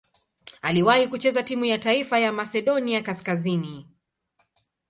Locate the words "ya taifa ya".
1.65-2.31